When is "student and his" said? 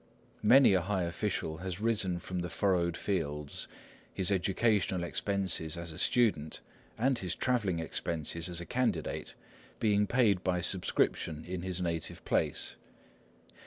5.99-7.35